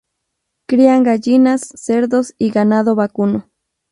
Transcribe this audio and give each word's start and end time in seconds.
Crían 0.65 1.03
gallinas, 1.03 1.61
cerdos 1.75 2.33
y 2.39 2.49
ganado 2.49 2.95
vacuno. 2.95 3.51